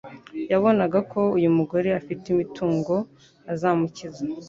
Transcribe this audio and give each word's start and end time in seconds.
yabonaga 0.51 0.99
ko 1.11 1.19
uyu 1.37 1.49
mugore 1.57 1.87
afite 1.99 2.25
imitungo 2.29 2.95
azamukiza, 3.53 4.23